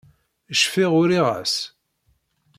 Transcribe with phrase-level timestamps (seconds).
[0.59, 1.55] Cfiɣ uriɣ-as.